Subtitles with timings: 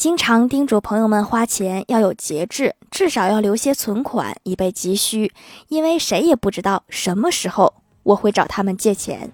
[0.00, 5.30] 经常叮嘱朋友们花钱要有节制至少要留些存款以备急需
[5.68, 7.74] 因为谁也不知道什么时候
[8.04, 9.30] 我会找他们借钱。